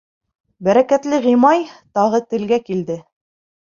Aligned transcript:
Бәрәкәтле 0.67 1.21
Ғимай 1.29 1.63
тағы 2.01 2.25
телгә 2.35 2.63
килде: 2.69 3.03